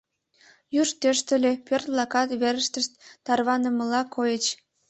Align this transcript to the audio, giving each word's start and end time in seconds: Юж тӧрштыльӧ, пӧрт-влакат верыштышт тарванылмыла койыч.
Юж 0.81 0.89
тӧрштыльӧ, 1.01 1.51
пӧрт-влакат 1.67 2.29
верыштышт 2.41 2.91
тарванылмыла 3.25 4.01
койыч. 4.15 4.45